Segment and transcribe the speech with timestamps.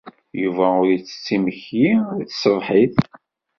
[0.41, 2.95] Yuba ur yettett imekli n tṣebḥit.